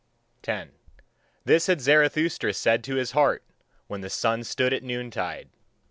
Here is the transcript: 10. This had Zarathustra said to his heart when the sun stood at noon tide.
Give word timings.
10. 0.41 0.71
This 1.45 1.67
had 1.67 1.79
Zarathustra 1.79 2.55
said 2.55 2.83
to 2.85 2.95
his 2.95 3.11
heart 3.11 3.43
when 3.85 4.01
the 4.01 4.09
sun 4.09 4.43
stood 4.43 4.73
at 4.73 4.81
noon 4.81 5.11
tide. 5.11 5.49